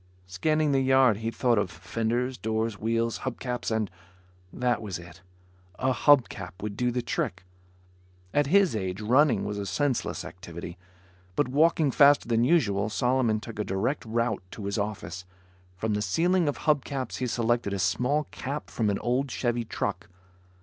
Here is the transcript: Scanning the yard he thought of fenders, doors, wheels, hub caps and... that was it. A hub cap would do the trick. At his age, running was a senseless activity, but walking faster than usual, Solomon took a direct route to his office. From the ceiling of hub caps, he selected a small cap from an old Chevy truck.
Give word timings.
Scanning 0.25 0.71
the 0.71 0.81
yard 0.81 1.17
he 1.17 1.29
thought 1.29 1.59
of 1.59 1.69
fenders, 1.69 2.35
doors, 2.35 2.79
wheels, 2.79 3.17
hub 3.17 3.39
caps 3.39 3.69
and... 3.69 3.87
that 4.51 4.81
was 4.81 4.97
it. 4.97 5.21
A 5.77 5.93
hub 5.93 6.27
cap 6.27 6.55
would 6.63 6.75
do 6.75 6.89
the 6.89 7.03
trick. 7.03 7.43
At 8.33 8.47
his 8.47 8.75
age, 8.75 8.99
running 8.99 9.45
was 9.45 9.59
a 9.59 9.65
senseless 9.67 10.25
activity, 10.25 10.79
but 11.35 11.49
walking 11.49 11.91
faster 11.91 12.27
than 12.27 12.43
usual, 12.43 12.89
Solomon 12.89 13.39
took 13.39 13.59
a 13.59 13.63
direct 13.63 14.03
route 14.03 14.41
to 14.49 14.65
his 14.65 14.79
office. 14.79 15.23
From 15.77 15.93
the 15.93 16.01
ceiling 16.01 16.47
of 16.47 16.57
hub 16.57 16.83
caps, 16.83 17.17
he 17.17 17.27
selected 17.27 17.71
a 17.71 17.77
small 17.77 18.23
cap 18.31 18.71
from 18.71 18.89
an 18.89 18.97
old 18.97 19.29
Chevy 19.29 19.65
truck. 19.65 20.09